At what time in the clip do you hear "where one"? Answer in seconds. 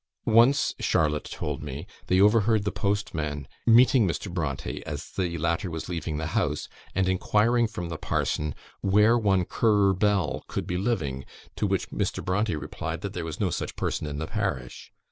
8.79-9.45